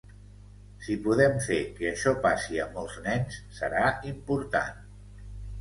Si 0.85 0.95
podem 1.07 1.35
fer 1.49 1.59
que 1.75 1.91
això 1.91 2.15
passi 2.25 2.59
a 2.63 2.67
molts 2.79 2.97
nens, 3.09 3.39
serà 3.61 3.85
important. 4.15 4.85